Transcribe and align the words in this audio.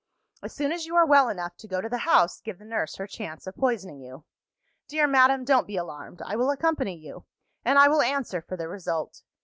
"As 0.41 0.51
soon 0.51 0.71
as 0.71 0.87
you 0.87 0.95
are 0.95 1.05
well 1.05 1.29
enough 1.29 1.55
to 1.57 1.67
go 1.67 1.79
to 1.79 1.87
the 1.87 1.99
house, 1.99 2.41
give 2.41 2.57
the 2.57 2.65
nurse 2.65 2.95
her 2.95 3.05
chance 3.05 3.45
of 3.45 3.55
poisoning 3.55 3.99
you. 4.01 4.23
"Dear 4.87 5.05
madam, 5.05 5.43
don't 5.45 5.67
be 5.67 5.77
alarmed! 5.77 6.23
I 6.25 6.35
will 6.37 6.49
accompany 6.49 6.97
you; 6.97 7.25
and 7.63 7.77
I 7.77 7.87
will 7.87 8.01
answer 8.01 8.41
for 8.41 8.57
the 8.57 8.67
result. 8.67 9.21